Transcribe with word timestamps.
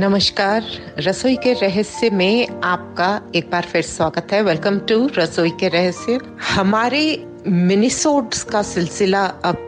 नमस्कार। 0.00 0.64
रसोई 0.98 1.36
के 1.36 1.52
रहस्य 1.52 2.10
में 2.10 2.60
आपका 2.64 3.32
एक 3.34 3.50
बार 3.50 3.62
फिर 3.62 3.82
स्वागत 3.82 4.26
है। 4.32 4.42
वेलकम 4.42 4.78
टू 4.78 5.10
रसोई 5.18 5.50
के 5.50 5.68
रहस्य। 5.68 6.20
हमारे 6.54 7.26
मिनिसोड्स 7.46 8.42
का 8.42 8.62
सिलसिला 8.62 9.24
अब 9.24 9.65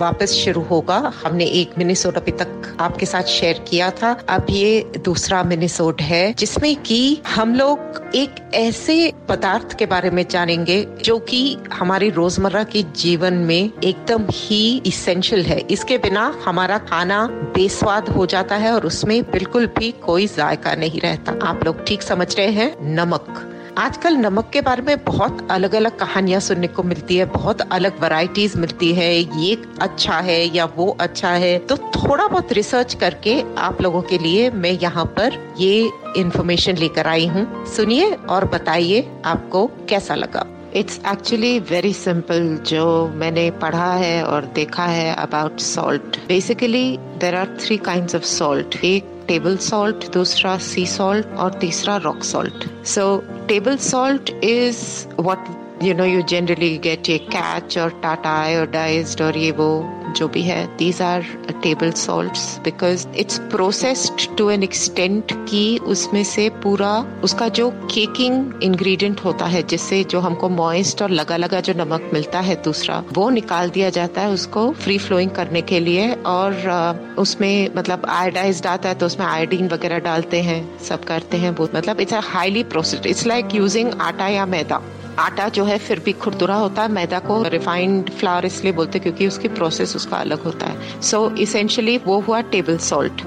वापस 0.00 0.30
शुरू 0.30 0.60
होगा। 0.60 1.12
हमने 1.26 1.44
एक 1.44 1.70
मिनिसोड 1.78 2.16
अभी 2.16 2.30
तक 2.30 2.76
आपके 2.80 3.06
साथ 3.06 3.22
शेयर 3.22 3.64
किया 3.68 3.90
था। 3.90 4.24
अब 4.28 4.46
ये 4.50 4.92
दूसरा 5.04 5.42
मिनिसोड 5.42 6.00
है, 6.00 6.32
जिसमें 6.32 6.76
कि 6.76 7.22
हम 7.26 7.54
लोग 7.54 7.78
एक 8.14 8.50
ऐसे 8.54 9.12
पदार्थ 9.28 9.78
के 9.78 9.86
बारे 9.86 10.10
में 10.10 10.26
जानेंगे, 10.30 10.86
जो 11.04 11.18
कि 11.18 11.58
हमारी 11.72 12.10
रोज़मर्रा 12.10 12.64
के 12.64 12.82
जीवन 12.82 13.34
में 13.34 13.70
एकदम 13.84 14.24
ही 14.30 14.82
इसेंशियल 14.86 15.42
है। 15.42 15.58
इसके 15.58 15.98
बिना 15.98 16.42
हमारा 16.44 16.78
खाना 16.78 17.26
बेस्वाद 17.26 18.08
हो 18.08 18.26
जाता 18.26 18.56
है 18.56 18.72
और 18.72 18.86
उसमें 18.86 19.22
बिल्कुल 19.22 19.66
भी 19.66 19.90
कोई 19.90 20.26
जायका 20.26 20.74
नहीं 20.74 21.00
रहता। 21.00 21.38
आप 21.42 21.64
लोग 21.64 21.86
ठीक 21.86 22.02
समझ 22.02 22.36
रहे 22.36 22.50
हैं? 22.50 22.94
नमक। 22.94 23.52
आजकल 23.78 24.14
नमक 24.16 24.48
के 24.52 24.60
बारे 24.60 24.82
में 24.82 25.04
बहुत 25.04 25.48
अलग 25.50 25.74
अलग 25.74 25.98
कहानियाँ 25.98 26.40
सुनने 26.40 26.66
को 26.66 26.82
मिलती 26.82 27.16
है, 27.16 27.24
बहुत 27.24 27.60
अलग 27.60 28.00
वैरायटीज 28.02 28.56
मिलती 28.56 28.92
है, 28.94 29.12
ये 29.40 29.62
अच्छा 29.80 30.18
है 30.20 30.56
या 30.56 30.64
वो 30.76 30.86
अच्छा 31.00 31.30
है। 31.30 31.58
तो 31.58 31.76
थोड़ा 31.76 32.26
बहुत 32.26 32.52
रिसर्च 32.52 32.94
करके 32.94 33.40
आप 33.58 33.82
लोगों 33.82 34.02
के 34.02 34.18
लिए 34.18 34.50
मैं 34.50 34.70
यहाँ 34.72 35.04
पर 35.18 35.38
ये 35.58 35.90
इन्फॉर्मेशन 36.16 36.76
लेकर 36.76 37.06
आई 37.06 37.26
हूँ। 37.26 37.66
सुनिए 37.66 38.12
और 38.12 38.44
बताइए 38.44 39.08
आपको 39.24 39.66
कैसा 39.88 40.14
लगा। 40.14 40.46
इट्स 40.74 41.00
एक्चुअली 41.06 41.58
वेरी 41.60 41.92
सिंपल 41.92 42.56
जो 42.66 42.86
मैंने 43.14 43.50
पढ़ा 43.50 43.92
है 43.92 44.22
और 44.24 44.44
देखा 44.54 44.84
है 44.84 45.14
about 45.14 45.60
salt 45.60 46.18
basically 46.28 46.86
there 47.20 47.34
are 47.34 47.56
three 47.60 47.76
kind 47.76 48.14
of 48.14 48.24
salt 48.24 48.76
एक 48.84 49.12
टेबल 49.28 49.56
सॉल्ट 49.56 50.12
दूसरा 50.12 50.56
सी 50.58 50.86
सॉल्ट 50.86 51.26
और 51.26 51.54
तीसरा 51.54 51.96
rock 51.96 52.22
salt 52.24 52.68
so 52.86 53.06
table 53.48 53.76
salt 53.76 54.30
is 54.44 54.82
what 55.20 55.65
you 55.82 55.94
नो 55.96 56.04
यू 56.04 56.22
generally 56.22 56.82
गेट 56.82 57.08
ये 57.08 57.26
catch 57.32 57.78
और 57.78 58.00
टाटा 58.02 58.34
iodized 58.46 59.22
और 59.22 59.36
ये 59.38 59.50
वो 59.50 59.92
जो 60.06 60.28
भी 60.28 60.42
है. 60.42 60.76
These 60.76 61.00
are 61.00 61.22
table 61.64 61.90
salts 61.92 62.42
because 62.66 63.02
it's 63.22 63.38
processed 63.54 64.22
to 64.36 64.48
an 64.48 64.62
extent 64.62 65.32
कि 65.48 65.78
उसमें 65.78 66.24
से 66.24 66.48
पूरा 66.48 67.20
उसका 67.24 67.48
जो 67.48 67.70
केकिंग 67.70 68.62
इंग्रेडिएंट 68.62 69.20
होता 69.20 69.46
है 69.46 69.62
जिससे 69.62 70.04
जो 70.04 70.20
हमको 70.20 70.48
मॉइस्ट 70.48 71.02
और 71.02 71.10
लगा 71.10 71.36
लगा 71.36 71.60
जो 71.60 71.72
नमक 71.72 72.10
मिलता 72.12 72.40
है 72.40 72.62
दूसरा 72.62 73.02
वो 73.12 73.30
निकाल 73.30 73.70
दिया 73.70 73.90
जाता 73.90 74.20
है 74.20 74.30
उसको 74.30 74.70
फ्री 74.72 74.98
फ्लोइंग 74.98 75.30
करने 75.30 75.62
के 75.62 75.80
लिए 75.80 76.12
और 76.12 76.52
uh, 76.52 77.18
उसमें 77.18 77.70
मतलब 77.76 78.06
आयोडाइज 78.08 78.66
आता 78.66 78.88
है 78.88 78.94
तो 78.94 79.06
उसमें 79.06 79.26
आयोडीन 79.26 79.68
वगैरह 79.68 79.98
डालते 79.98 80.42
हैं 80.42 80.78
सब 80.78 81.04
करते 81.04 81.36
हैं 81.36 81.50
वो. 81.50 81.68
मतलब 81.74 82.00
it's 82.00 82.14
a 82.14 82.20
highly 82.20 82.64
processed 82.64 83.06
it's 83.06 83.26
like 83.26 83.54
using 83.54 83.92
आटा 84.00 84.28
या 84.28 84.46
मैदा. 84.46 84.82
आटा 85.18 85.48
जो 85.48 85.64
है 85.64 85.78
फिर 85.78 86.00
भी 86.00 86.12
खुरदुरा 86.12 86.54
होता 86.54 86.82
है 86.82 86.88
मैदा 86.92 87.18
को 87.18 87.42
रिफाइंड 87.48 88.10
फ्लावर 88.10 88.46
इसलिए 88.46 88.72
बोलते 88.72 88.98
हैं 88.98 89.02
क्योंकि 89.02 89.26
उसकी 89.26 89.48
प्रोसेस 89.48 89.96
उसका 89.96 90.16
अलग 90.16 90.42
होता 90.42 90.66
है। 90.66 91.00
सो 91.00 91.26
so, 91.26 91.38
इसेंशियली 91.38 91.98
वो 91.98 92.20
हुआ 92.20 92.40
टेबल 92.50 92.78
सॉल्ट 92.78 93.22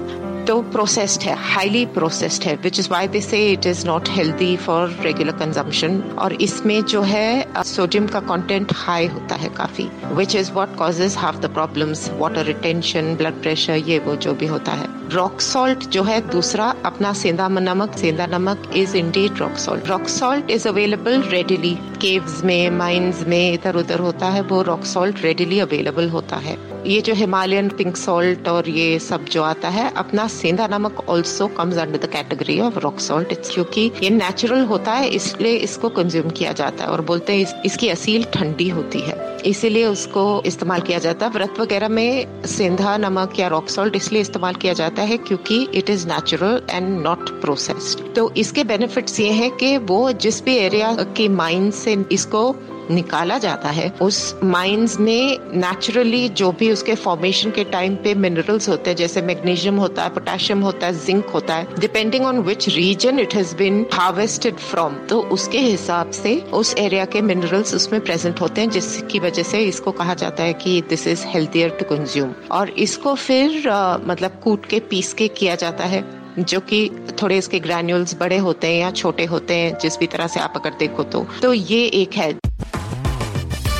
तो 0.46 0.60
प्रोसेस्ड 0.62 1.22
है 1.22 1.34
हाईली 1.38 1.84
प्रोसेस्ड 1.86 2.44
है 2.44 2.54
which 2.56 2.78
is 2.80 2.88
why 2.90 3.08
they 3.08 3.20
say 3.20 3.40
it 3.52 3.66
is 3.66 3.86
not 3.86 4.08
healthy 4.08 4.56
for 4.56 4.88
regular 5.02 5.36
consumption 5.38 6.00
और 6.18 6.32
इसमें 6.32 6.82
जो 6.84 7.02
है 7.02 7.62
सोडियम 7.64 8.06
का 8.06 8.20
कंटेंट 8.20 8.72
हाई 8.76 9.06
होता 9.06 9.34
है 9.34 9.48
काफ़ी 9.48 9.88
which 10.12 10.36
is 10.36 10.52
what 10.52 10.76
causes 10.76 11.16
half 11.16 11.38
the 11.38 11.52
problems 11.54 12.10
water 12.18 12.44
retention 12.44 13.14
blood 13.16 13.42
pressure 13.42 13.76
ये 13.88 13.98
वो 13.98 14.16
जो 14.16 14.34
भी 14.34 14.46
होता 14.46 14.72
है। 14.72 14.99
रॉक 15.12 15.40
सॉल्ट 15.40 15.84
जो 15.84 16.02
है 16.02 16.20
दूसरा 16.30 16.64
अपना 16.84 17.12
सेंधा 17.12 17.48
नमक 17.48 17.96
सेंधा 17.96 18.26
नमक 18.26 18.70
is 18.76 18.96
indeed 18.96 19.38
rock 19.38 19.56
salt 19.56 19.88
rock 19.88 20.08
salt 20.08 20.50
is 20.50 20.68
available 20.68 21.22
readily 21.22 21.74
caves 22.00 22.44
में 22.44 22.70
माइंस 22.70 23.24
में 23.28 23.52
इधर 23.52 23.76
उधर 23.76 23.98
होता 23.98 24.26
है, 24.26 24.40
वो 24.40 24.62
रॉक 24.62 24.84
सॉल्ट 24.84 25.22
रेडिली 25.22 25.60
अवेलेबल 25.60 26.08
होता 26.08 26.36
है। 26.36 26.56
ये 26.86 27.00
जो 27.00 27.14
हिमालयन 27.14 27.68
पिंक 27.68 27.96
सॉल्ट 27.96 28.48
और 28.48 28.68
ये 28.68 28.98
सब 28.98 29.24
जो 29.24 29.42
आता 29.42 29.68
है 29.68 29.92
अपना 29.96 30.26
सेंधा 30.26 30.66
नमक 30.66 31.00
also 31.08 31.46
comes 31.48 31.76
under 31.76 31.98
the 31.98 32.10
category 32.12 32.58
of 32.60 32.78
rock 32.78 33.00
salt 33.00 33.34
क्योंकि 33.54 33.90
ये 34.02 34.10
नेचुरल 34.10 34.64
होता 34.64 34.92
है 34.92 35.08
इसलिए 35.08 35.56
इसको 35.58 35.88
कंज्यूम 35.88 36.30
किया 36.30 36.52
जाता 36.52 36.84
है 36.84 36.90
और 36.90 37.00
बोलते 37.00 37.32
हैं 37.32 37.40
इस, 37.40 37.54
इसकी 37.64 37.88
असील 37.88 38.24
ठंडी 38.24 38.68
होती 38.68 39.00
है। 39.00 39.38
इसीलिए 39.46 39.86
उसको 39.86 40.42
इस्तेमाल 40.46 40.80
किया 40.80 40.98
जाता 40.98 41.26
है। 41.26 41.32
व्रत 41.32 41.60
वगैरह 41.60 41.88
में 41.88 42.42
सेंधा 42.46 42.96
नमक 42.96 43.38
या 43.38 43.48
रॉक 43.48 43.68
सॉल्ट 43.68 43.96
इसलिए 43.96 44.22
इस्तेमाल 44.22 44.54
किया 44.54 44.72
जाता 44.72 45.02
है 45.02 45.16
क्योंकि 45.18 45.62
it 45.74 45.90
is 45.90 46.06
natural 46.08 46.60
and 46.70 46.88
not 47.02 47.30
processed 47.40 48.14
तो 48.14 48.30
इसके 48.36 48.64
बेनिफिट्स 48.64 49.20
ये 49.20 49.30
हैं 49.30 49.50
कि 49.56 49.76
वो 49.76 50.00
जिस 50.12 50.44
भी 50.44 50.56
एरिया 50.56 50.96
की 51.16 51.28
माइन 51.28 51.70
से 51.70 52.04
इसको 52.12 52.50
निकाला 52.90 53.38
जाता 53.38 53.68
है 53.68 53.88
उस 54.02 54.18
माइंस 54.44 54.98
में 55.00 55.38
नेचुरली 55.54 56.28
जो 56.40 56.50
भी 56.52 56.70
उसके 56.72 56.94
फॉर्मेशन 56.94 57.50
के 57.50 57.64
टाइम 57.72 57.94
पे 57.96 58.14
मिनरल्स 58.14 58.68
होते 58.68 58.90
हैं 58.90 58.96
जैसे 58.96 59.22
मैग्नीशियम 59.22 59.76
होता 59.76 60.02
है 60.02 60.10
पोटेशियम 60.10 60.60
होता 60.60 60.86
है 60.86 61.04
जिंक 61.06 61.26
होता 61.26 61.54
है 61.54 61.80
depending 61.80 62.26
on 62.26 62.38
which 62.42 62.68
region 62.68 63.18
it 63.18 63.34
has 63.34 63.54
been 63.56 63.84
harvested 63.92 64.58
from 64.60 64.96
तो 65.08 65.20
उसके 65.32 65.58
हिसाब 65.60 66.10
से 66.12 66.38
उस 66.54 66.74
एरिया 66.78 67.04
के 67.04 67.20
मिनरल्स 67.22 67.74
उसमें 67.74 68.00
प्रेजेंट 68.00 68.40
होते 68.40 68.60
हैं 68.60 68.70
जिसकी 68.70 69.18
वजह 69.18 69.42
से 69.42 69.60
इसको 69.64 69.90
कहा 69.92 70.14
जाता 70.14 70.42
है 70.42 70.52
कि 70.54 70.80
this 70.88 71.06
is 71.06 71.26
healthier 71.26 71.76
to 71.80 71.94
consume 71.96 72.32
और 72.52 72.70
इसको 72.78 73.14
फिर 73.16 73.68
आ, 73.68 73.98
मतलब 74.06 74.40
कूट 74.44 74.66
के 74.66 74.80
पीस 74.90 75.12
के 75.14 75.28
किया 75.28 75.54
जाता 75.54 75.84
है 75.84 76.04
जो 76.38 76.60
कि 76.60 76.88
थोड़े 77.22 77.38
इसके 77.38 77.58
ग्रैन्यूल्स 77.60 78.16
बड़े 78.20 78.36
होते 78.38 78.66
हैं 78.66 78.80
या 78.80 78.90
छोटे 78.90 79.24
होते 79.24 79.54
हैं 79.54 79.78
जिस 79.78 79.98
भी 79.98 80.06
तरह 80.06 80.26
से 80.26 80.40
आप 80.40 80.52
अगर 80.56 80.76
देखो 80.78 81.02
तो। 81.04 81.26
तो 81.42 81.52
ये 81.52 81.84
एक 81.94 82.14
है। 82.14 82.49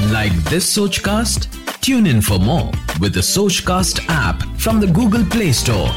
Like 0.08 0.32
this 0.44 0.64
Sochcast? 0.74 1.46
Tune 1.82 2.06
in 2.06 2.22
for 2.22 2.38
more 2.38 2.70
with 3.00 3.12
the 3.12 3.20
Sochcast 3.20 4.06
app 4.08 4.42
from 4.58 4.80
the 4.80 4.86
Google 4.86 5.24
Play 5.26 5.52
Store. 5.52 5.90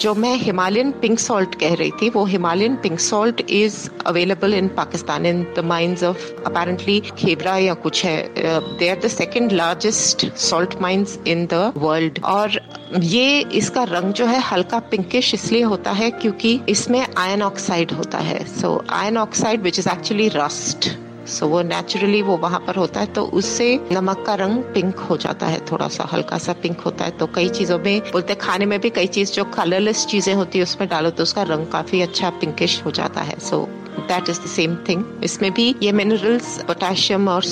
जो 0.00 0.14
मैं 0.14 0.34
हिमालयन 0.36 0.90
पिंक 1.00 1.18
सॉल्ट 1.18 1.54
कह 1.60 1.74
रही 1.74 1.90
थी, 2.00 2.08
वो 2.10 2.24
Himalayan 2.24 2.76
pink 2.82 2.98
salt 3.00 3.40
is 3.40 3.76
available 4.06 4.54
in 4.54 4.68
Pakistan 4.76 5.26
in 5.26 5.42
the 5.56 5.64
mines 5.64 6.02
of 6.04 6.30
apparently 6.46 7.00
Khewra 7.18 7.56
या 7.56 7.74
कुछ 7.84 8.04
है 8.04 8.16
they 8.38 8.88
are 8.88 9.00
the 9.04 9.08
second 9.08 9.52
largest 9.52 10.26
salt 10.44 10.80
mines 10.82 11.18
in 11.26 11.46
the 11.52 11.72
world 11.76 12.20
और 12.24 12.60
ये, 13.00 13.40
इसका 13.40 13.82
रंग 13.90 14.12
जो 14.12 14.26
है, 14.26 14.40
हल्का 14.50 14.78
पिंकिश 14.90 15.34
इसलिए 15.34 15.62
होता 15.74 15.92
है 15.92 16.10
क्योंकि 16.22 16.60
इसमें 16.68 17.06
आयन 17.18 17.42
ऑक्साइड 17.42 17.92
होता 17.92 18.18
है 18.30 18.44
so 18.60 18.72
iron 19.00 19.18
oxide 19.18 19.62
which 19.62 19.78
is 19.78 19.88
actually 19.88 20.28
rust 20.36 20.90
so 21.28 21.46
वो 21.48 21.62
नेचुरली 21.62 22.22
वो 22.22 22.36
वहाँ 22.36 22.60
पर 22.66 22.76
होता 22.76 23.00
है 23.00 23.06
तो 23.06 23.24
उससे 23.24 23.68
नमक 23.92 24.24
का 24.26 24.34
रंग 24.34 24.62
पिंक 24.74 24.98
हो 24.98 25.16
जाता 25.16 25.46
है 25.46 25.58
थोड़ा 25.72 25.88
सा 25.88 26.04
हल्का 26.12 26.38
सा 26.38 26.52
पिंक 26.52 26.80
होता 26.80 27.04
है। 27.04 27.10
तो 27.10 27.26
कई 27.26 27.48
चीज़ों 27.48 27.78
में, 27.78 28.00
बोलते 28.12 28.34
खाने 28.34 28.66
में 28.66 28.78
भी 28.80 28.90
कई 28.90 29.06
चीज़, 29.06 29.32
जो 29.32 29.44
कलरलेस 29.44 30.06
चीज़ें 30.06 30.34
होती 30.34 30.58
है, 30.58 30.62
उसमें 30.62 30.88
डालो 30.88 31.10
तो 31.10 31.22
उसका 31.22 31.42
रंग 31.42 31.66
काफ़ी 31.66 32.00
अच्छा 32.02 32.30
पिंकिश 32.30 32.82
हो 32.84 32.90
जाता 32.90 33.20
है। 33.20 33.38
So 33.40 33.68
that 34.08 34.28
is 34.28 34.40
the 34.40 34.46
same 34.48 34.74
thing 34.88 35.04
इसमें 35.24 35.50
भी 35.54 35.74
ये 35.82 35.92
मिनरल्स 35.92 36.58
पोटेशियम 36.62 37.28
और 37.28 37.42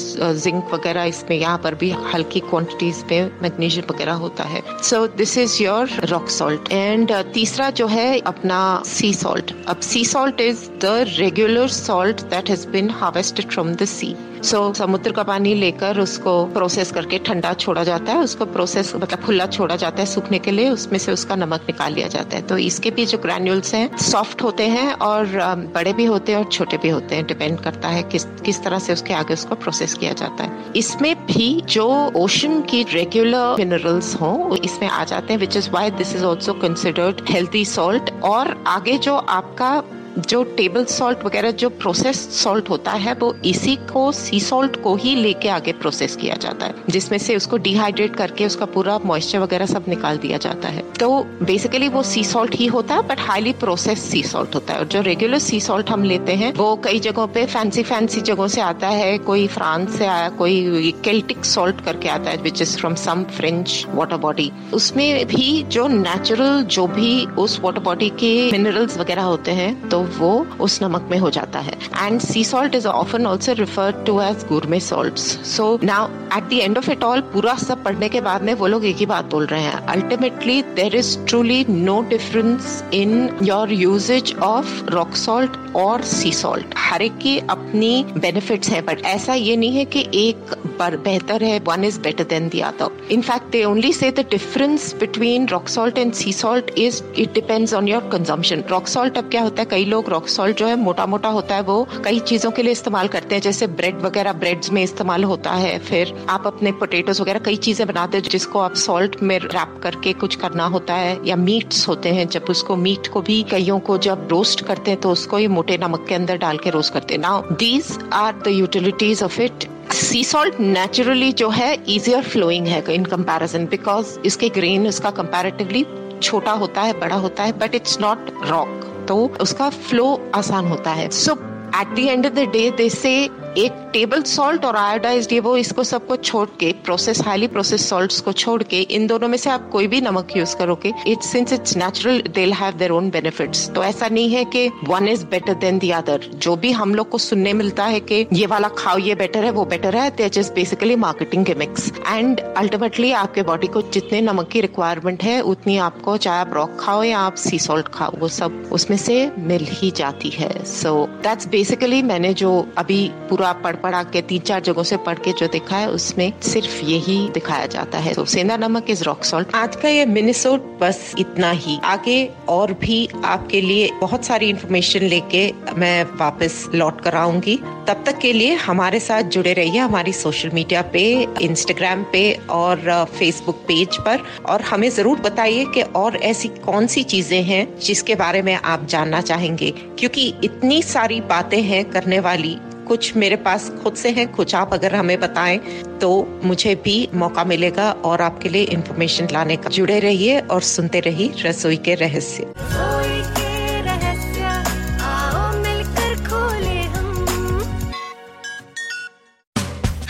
जिंक 0.45 0.75
वगैरह 0.75 1.05
इसमें 1.05 1.37
यहाँ 1.37 1.59
पर 1.65 1.75
भी 1.75 1.91
हल्की 2.15 2.41
क्वांटिटीज 2.41 3.05
में 3.11 3.31
मैग्नीशियम 3.43 3.93
वगैरह 3.93 4.13
होता 4.25 4.45
है। 4.45 4.63
So 4.83 5.07
this 5.17 5.37
is 5.39 5.63
your 5.63 5.91
rock 6.05 6.29
salt 6.31 6.73
and 6.73 7.13
तीसरा 7.35 7.71
जो 7.81 7.87
है 7.87 8.09
अपना 8.27 8.61
सी 8.87 9.13
सॉल्ट 9.15 9.55
अब 9.69 9.81
sea 9.81 10.05
salt 10.05 10.41
is 10.41 10.69
the 10.83 10.95
regular 11.19 11.69
salt 11.71 12.23
that 12.31 12.51
has 12.51 12.69
been 12.69 12.91
harvested 13.01 13.51
from 13.51 13.75
the 13.75 13.85
sea 13.87 14.15
so 14.37 14.57
so, 14.57 14.77
समुद्र 14.77 15.13
का 15.13 15.23
पानी 15.23 15.53
लेकर 15.55 15.99
उसको 16.01 16.33
प्रोसेस 16.55 16.91
करके 16.93 17.19
ठंडा 17.27 17.53
छोड़ा 17.53 17.83
जाता 17.85 18.13
है। 18.13 18.23
उसको 18.23 18.45
प्रोसेस 18.47 18.93
मतलब 18.97 19.25
खुला 19.25 19.47
छोड़ा 19.47 19.77
जाता 19.77 20.01
है 20.01 20.07
सूखने 20.07 20.39
के 20.39 20.51
लिए। 20.51 20.69
उसमें 20.71 20.99
से 20.99 21.13
उसका 21.13 21.37
नमक 21.37 21.63
निकाल 21.69 21.93
लिया 21.93 22.09
जाता 22.09 22.37
है। 22.37 22.43
तो 22.43 22.57
इसके 22.59 22.91
भी 22.91 23.07
जो 23.07 23.19
ग्रैन्यूल्स 23.19 23.75
हैं 23.75 23.97
सॉफ्ट 24.01 24.43
होते 24.43 24.67
हैं 24.69 24.93
और 25.07 25.27
बड़े 25.75 25.93
भी 25.93 26.05
होते 26.05 26.33
हैं 26.33 26.36
और 26.39 26.45
छोटे 26.53 26.77
भी 26.77 26.89
होते 26.89 27.17
हैं 27.17 27.27
डिपेंड 27.27 27.59
करता 27.61 27.89
है 27.89 28.03
किस 28.03 28.25
किस 28.45 28.63
तरह 28.63 28.79
से 28.79 28.93
उसके 28.93 29.15
आगे 29.15 29.35
उसको 29.35 29.55
प्रोसेस 29.55 29.95
किया 29.95 30.13
जाता 30.13 30.45
है। 30.45 30.73
इसमें 30.77 31.15
भी 31.27 31.49
जो 31.69 31.87
ओशन 32.17 32.61
की 32.63 32.83
रेगुलर 32.93 33.57
मिनरल्स 33.59 34.15
हो 34.21 34.59
इसमें 34.65 34.89
आ 34.89 35.05
जाते 35.05 35.33
हैं 35.33 35.41
which 35.41 35.57
is 35.57 35.71
why 35.71 35.91
this 35.91 36.15
is 36.17 36.25
also 36.25 36.53
considered 36.63 37.21
healthy 37.31 37.65
salt 37.65 38.11
और 38.25 38.55
आगे 38.67 38.99
जो 38.99 39.15
आपका 39.15 39.83
जो 40.19 40.43
टेबल 40.57 40.85
सॉल्ट 40.85 41.25
वगैरह, 41.25 41.51
जो 41.51 41.69
प्रोसेस 41.71 42.19
सॉल्ट 42.35 42.69
होता 42.71 42.93
है, 42.93 43.13
वो 43.15 43.35
इसी 43.45 43.75
को 43.93 44.11
सी 44.13 44.41
सॉल्ट 44.41 44.81
को 44.83 44.95
ही 44.97 45.15
लेके 45.15 45.49
आगे 45.49 45.73
प्रोसेस 45.73 46.17
किया 46.17 46.35
जाता 46.37 46.67
है, 46.67 46.75
जिसमें 46.91 47.19
से 47.19 47.37
उसको 47.37 47.57
डिहाइड्रेट 47.57 48.17
करके 48.17 48.47
उसका 48.47 48.67
पूरा 48.67 48.99
मॉइस्चर 49.05 49.39
वगैरह 49.39 49.67
सब 49.67 49.85
निकाल 49.89 50.19
दिया 50.19 50.39
जाता 50.39 50.69
है। 50.69 50.83
तो 51.01 51.09
बेसिकली 51.43 51.89
वो 51.89 52.03
सी 52.03 52.25
सॉल्ट 52.25 52.55
ही 52.55 52.67
होता 52.67 52.95
है 52.95 53.07
but 53.09 53.21
highly 53.21 53.53
process 53.53 54.03
sea 54.03 54.23
salt 54.23 54.55
होता 54.55 54.75
है। 54.75 54.79
और 54.79 54.87
जो 54.87 55.01
रेगुलर 55.01 55.39
सी 55.39 55.61
सॉल्ट 55.61 55.91
हम 55.91 56.05
लेते 56.05 56.35
हैं, 56.35 56.53
वो 56.55 56.75
कई 56.77 57.01
जगहों 57.01 57.27
पे 57.27 57.45
फैंसी 57.47 57.83
फैंसी 57.83 58.21
जगहों 58.21 58.47
से 58.49 58.61
आता 58.61 58.89
है। 58.89 59.17
कोई 59.19 59.47
फ्रांस 59.47 59.99
से 59.99 60.07
आया, 60.07 60.29
कोई 60.29 60.95
केल्टिक 61.05 61.45
सॉल्ट 61.45 61.85
करके 61.85 62.09
आता 62.09 62.31
है 62.31 62.37
which 62.43 62.63
is 62.63 62.77
from 62.77 62.95
some 62.95 63.25
French 63.37 63.87
water 63.95 64.17
body 64.17 64.51
उसमें 64.75 65.27
भी 65.27 65.63
जो 65.69 65.87
नेचुरल 65.89 66.63
जो 66.63 66.87
भी 66.87 67.25
उस 67.39 67.61
वाटर 67.61 67.81
बॉडी 67.81 68.09
के 68.19 68.35
मिनरल्स 68.53 68.99
वगैरह 68.99 69.23
होते 69.23 69.51
हैं 69.51 69.89
तो 69.89 70.06
वो 70.19 70.31
उस 70.61 70.83
नमक 70.83 71.09
में 71.11 71.19
हो 71.19 71.31
जाता 71.31 71.59
है. 71.59 71.73
And 71.97 72.21
sea 72.21 72.45
salt 72.45 72.75
is 72.75 72.87
often 72.89 73.27
also 73.27 73.53
referred 73.59 74.05
to 74.07 74.21
as 74.21 74.45
gourmet 74.49 74.81
salt 74.81 75.19
so 75.19 75.79
now 75.85 76.09
at 76.37 76.49
the 76.51 76.53
end 76.53 76.79
of 76.79 76.91
it 76.91 77.05
all 77.05 77.21
पूरा 77.33 77.55
सब 77.57 77.83
पढ़ने 77.85 78.09
के 78.09 78.21
बाद 78.21 78.43
में 78.43 78.53
वो 78.55 78.67
लोग 78.67 78.85
एक 78.85 78.97
ही 78.97 79.07
बात 79.07 79.31
बोल 79.31 79.47
रहे 79.47 79.63
हैं. 79.63 79.87
Ultimately 79.87 80.61
there 80.77 80.97
is 80.97 81.17
truly 81.27 81.65
no 81.69 82.01
difference 82.09 82.83
in 82.95 83.29
your 83.43 83.73
usages 83.73 84.35
of 84.43 84.85
rock 84.91 85.15
salt 85.17 85.57
और 85.77 86.03
सी 86.07 86.33
सॉल्ट 86.33 86.75
हर 86.79 87.03
एक 87.03 87.17
की 87.19 87.39
अपनी 87.51 88.05
बेनिफिट्स 88.19 88.71
हैं 88.71 88.85
बट 88.85 89.05
ऐसा 89.07 89.35
ये 89.35 89.57
नहीं 89.57 89.77
है 89.77 89.85
कि 89.85 90.05
एक 90.15 90.55
पर 90.79 90.97
बेहतर 91.05 91.45
है 91.45 91.59
one 91.67 91.85
is 91.85 92.01
better 92.01 92.25
than 92.25 92.49
the 92.49 92.61
other 92.61 93.21
fact 93.21 93.51
they 93.53 93.65
only 93.65 93.93
say 93.93 94.11
the 94.11 94.27
difference 94.31 94.95
between 94.95 95.47
rock 95.49 95.69
salt 95.69 95.99
and 95.99 96.13
sea 96.13 96.33
salt 96.33 96.71
is 96.79 97.03
it 97.19 97.33
depends 97.33 97.75
on 97.75 97.89
your 97.89 98.09
consumption 98.13 98.65
rock 98.71 98.87
salt 98.89 99.19
अब 99.19 99.29
क्या 99.31 99.43
होता 99.43 99.63
है? 99.63 99.67
कई 99.71 99.85
लोग 99.85 100.09
रॉक 100.09 100.29
सॉल्ट 100.29 100.57
जो 100.57 100.67
है 100.67 100.77
मोटा 100.77 101.07
मोटा 101.07 101.29
होता 101.29 101.55
है, 101.55 101.63
वो 101.63 101.87
कई 102.05 102.19
चीज़ों 102.21 102.51
के 102.51 102.63
लिए 102.63 102.73
इस्तेमाल 102.73 103.09
करते 103.09 103.35
हैं, 103.35 103.43
जैसे 103.43 103.67
ब्रेड 103.67 104.01
वगैरह 104.03 104.33
ब्रेड्स 104.33 104.73
में 104.73 104.83
इस्तेमाल 104.83 105.25
होता 105.25 105.53
है, 105.53 105.79
फिर 105.79 106.15
आप 106.29 106.47
अपने 106.47 106.73
पोटेटोज 106.73 107.21
वगैरह 107.21 107.39
कई 107.39 107.57
चीज़ें 107.59 107.87
बनाते 107.89 108.19
हैं, 108.19 108.29
जिसको 108.31 108.59
आप 108.59 108.75
सॉल्ट 108.77 109.17
में 109.23 109.39
रैप 109.39 109.79
करके 109.83 110.13
कुछ 110.13 110.35
करना 110.35 110.67
होता 110.67 110.95
है, 110.95 111.19
या 111.27 111.37
मीट्स 111.37 111.87
होते 111.89 112.09
हैं, 112.09 112.29
जब 112.29 112.45
उसको 112.51 112.77
मीट 112.77 113.07
को 113.07 113.21
भी 113.21 113.43
कईयों 113.51 113.79
को 113.81 113.99
जब 113.99 114.29
रोस्ट 114.31 114.65
करते 114.67 114.91
हैं 114.91 115.01
तो 115.01 115.11
उसको 115.11 115.37
ही 115.37 115.47
मोटे 115.49 115.79
नमक 115.79 116.07
के 116.09 116.15
अंदर 116.15 116.37
डाल 116.39 116.59
के 116.59 116.71
रोस्ट 116.71 116.93
करते 116.93 117.15
हैं। 117.15 117.21
Now 117.21 117.55
these 117.55 117.99
are 118.13 118.43
the 118.45 118.49
utilities 118.49 119.23
of 119.23 119.41
it 119.41 119.65
sea 119.97 120.23
salt 120.25 120.59
naturally 120.61 121.31
जो 121.33 121.49
है 121.51 121.73
इजियर 121.89 122.23
फ्लोइंग 122.23 122.67
है 122.67 122.83
इन 122.95 123.05
कंपैरिजन 123.05 123.67
बिकॉज़ 123.67 124.19
इसके 124.27 124.49
ग्रेन 124.49 124.87
इसका 124.87 125.11
कंपैरेटिवली 125.11 125.85
छोटा 126.23 126.53
होता 126.53 126.83
है, 126.83 126.93
बड़ा 127.01 127.17
होता 127.17 127.45
है 127.45 127.53
बट 127.59 127.75
इट्स 127.75 128.01
नॉट 128.01 128.31
रॉक 128.45 128.85
तो 129.09 129.17
उसका 129.41 129.69
फ्लो 129.71 130.07
आसान 130.35 130.67
होता 130.67 130.91
है. 130.91 131.09
So 131.11 131.33
at 131.81 131.95
the 131.95 131.99
end 131.99 132.27
of 132.27 132.33
the 132.33 132.49
day 132.53 132.71
they 132.71 132.89
say 132.91 133.13
एक 133.25 133.86
टेबल 133.97 134.23
सॉल्ट 134.23 134.65
और 134.65 134.77
आयोडाइज 134.77 135.29
ये 135.33 135.39
वो 135.41 135.57
इसको 135.57 135.83
सबको 135.85 136.17
छोड़ 136.19 136.49
के 136.61 136.71
प्रोसेस 136.85 137.21
हाईली 137.27 137.47
प्रोसेस 137.49 137.89
सॉल्ट्स 137.89 138.21
को 138.21 138.33
छोड़ 138.33 138.63
के, 138.63 138.81
इन 138.81 139.07
दोनों 139.07 139.29
में 139.29 139.37
से 139.39 139.51
आप 139.51 139.69
कोई 139.73 139.87
भी 139.87 140.01
नमक 140.01 140.37
यूज़ 140.37 140.55
करोगे 140.57 140.93
it 141.07 141.23
since 141.23 141.53
it's 141.53 141.77
natural 141.77 142.21
they 142.35 142.45
have 142.55 142.75
their 142.79 142.91
own 142.91 143.09
benefits 143.11 143.69
तो 143.75 143.85
ऐसा 143.85 144.09
नहीं 144.09 144.29
है 144.31 144.45
कि 144.47 144.69
one 144.89 145.09
is 145.09 145.25
better 145.27 145.55
than 145.55 145.79
the 145.79 145.91
other 145.91 146.27
जो 146.37 146.57
भी 146.57 146.73
हम 146.73 146.95
लोग 146.95 147.09
को 147.11 147.19
सुनने 147.19 147.53
मिलता 147.53 147.85
है 147.85 148.01
कि 148.01 148.27
ये 148.33 148.47
वाला 148.47 148.69
खाओ, 148.79 148.99
ये 148.99 149.15
बेटर 149.15 149.45
है, 149.45 149.51
वो 149.51 149.65
बेटर 149.65 149.97
है 149.97 150.11
they 150.17 150.29
just 150.29 150.55
basically 150.55 150.97
marketing 151.07 151.45
gimmicks 151.45 151.91
and 152.07 152.41
ultimately 152.57 153.13
आपके 153.23 153.43
बॉडी 153.43 153.67
को 153.69 153.83
जितने 153.95 154.21
नमक 154.21 154.49
की 154.49 154.61
रिक्वायरमेंट 154.61 155.23
है, 155.23 155.41
उतनी 155.43 155.79
आपको 155.79 156.17
चाहे 156.19 156.41
आप 156.41 156.55
रॉक 156.55 156.77
खाओ 156.81 157.03
या 157.03 157.21
आप 157.21 157.35
सी 157.47 157.59
सॉल्ट 157.61 157.89
खाओ, 157.89 158.19
वो 158.19 158.29
सब 158.29 158.69
उसमें 158.73 158.99
से 158.99 159.19
मिल 159.39 159.67
ही 159.73 159.91
जाती 159.97 160.37
है. 160.37 160.53
सो 160.75 160.95
दैट्स 161.23 161.49
बेसिकली 161.49 162.03
मैंने 162.13 162.35
जो 162.35 162.55
अभी 162.79 163.03
पूरा 163.31 163.53
पढ़ 163.65 163.85
पढ़ा 163.87 164.03
के, 164.05 164.21
तीन 164.23 164.41
चार 164.43 164.61
जगहों 164.63 164.83
से 164.85 164.97
पढ़ 164.99 165.19
के 165.19 165.33
जो 165.33 165.47
देखा 165.49 165.77
है, 165.77 165.91
उसमें 165.91 166.33
सिर्फ़ 166.43 166.85
यही 166.85 167.19
दिखाया 167.31 167.67
जाता 167.69 167.99
है। 167.99 168.15
तो 168.15 168.25
सेंधा 168.27 168.57
नमक 168.59 168.91
इज़ 168.91 169.05
रॉक 169.05 169.25
सॉल्ट 169.25 169.55
आज 169.55 169.77
का 169.77 169.89
ये 169.89 170.07
मिनिसोट 170.09 170.65
बस 170.81 171.15
इतना 171.19 171.51
ही। 171.53 171.79
आगे 171.85 172.19
और 172.49 172.73
भी 172.81 172.99
आपके 173.25 173.61
लिए 173.61 173.91
बहुत 174.01 174.25
सारी 174.25 174.49
इंफॉर्मेशन 174.51 175.05
लेके 175.07 175.45
मैं 175.77 176.05
वापस 176.17 176.65
लौट 176.75 177.01
कर 177.01 177.15
आऊँगी। 177.17 177.57
तब 177.89 178.03
तक 178.07 178.19
के 178.19 178.33
लिए 178.33 178.55
हमारे 178.57 179.01
साथ 179.01 179.23
जुड़े 179.31 179.53
रहिए 179.53 179.79
हमारी 179.79 180.13
सोशल 180.15 180.51
मीडिया 180.55 180.83
पे 180.93 181.07
इंस्टाग्राम 181.43 182.03
पे 182.13 182.23
और 182.51 183.05
फेसबुक 183.15 183.57
पेज 183.69 183.97
पर। 183.99 184.25
और 184.47 184.63
हमें 184.63 184.89
ज़रूर 184.91 185.21
बताइए 185.21 185.65
कि 185.75 185.83
और 185.97 186.17
ऐसी 186.27 186.49
कौन 186.65 186.87
सी 186.87 187.03
चीज़ें 187.05 187.43
हैं 187.45 187.67
जिसके 187.81 188.15
बारे 188.17 188.43
में 188.43 188.55
आप 188.55 188.87
जानना 188.87 189.21
चाहेंगे। 189.23 189.71
क्योंकि 189.99 190.33
इतनी 190.45 190.83
सारी 190.85 191.21
बातें 191.29 191.63
हैं 191.63 191.85
करने 191.91 192.21
वाली 192.21 192.57
कुछ 192.87 193.17
मेरे 193.17 193.37
पास 193.37 193.69
खुद 193.83 193.95
से 193.95 194.11
हैं, 194.11 194.27
कुछ 194.33 194.55
आप 194.55 194.75
अगर 194.75 194.95
हमें 194.95 195.19
बताएँ 195.21 195.59
तो 196.01 196.41
मुझे 196.45 196.75
भी 196.75 196.97
मौका 197.15 197.45
मिलेगा 197.45 197.91
और 198.05 198.23
आपके 198.23 198.49
लिए 198.49 198.63
इन्फॉर्मेशन 198.73 199.29
लाने 199.33 199.57
का। 199.57 199.71
जुड़े 199.71 199.99
रहिए 200.01 200.39
और 200.41 200.61
सुनते 200.65 201.01
रहिए 201.01 201.33
रसोई 201.41 201.77
के 201.77 201.95
रहस्य। 201.95 202.53